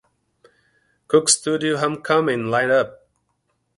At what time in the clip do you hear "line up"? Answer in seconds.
2.49-3.05